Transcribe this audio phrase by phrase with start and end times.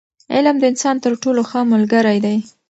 [0.33, 2.37] علم د انسان تر ټولو ښه ملګری دی.